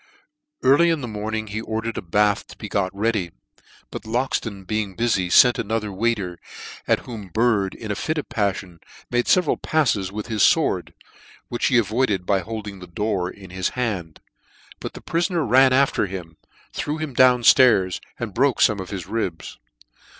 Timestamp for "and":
18.19-18.33